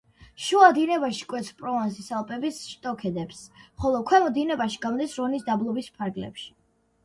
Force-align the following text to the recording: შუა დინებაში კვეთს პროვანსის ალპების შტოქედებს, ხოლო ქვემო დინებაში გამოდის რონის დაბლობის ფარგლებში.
შუა 0.43 0.69
დინებაში 0.77 1.27
კვეთს 1.33 1.51
პროვანსის 1.59 2.07
ალპების 2.21 2.63
შტოქედებს, 2.71 3.45
ხოლო 3.85 4.03
ქვემო 4.11 4.35
დინებაში 4.41 4.83
გამოდის 4.89 5.17
რონის 5.23 5.49
დაბლობის 5.53 5.95
ფარგლებში. 6.01 6.53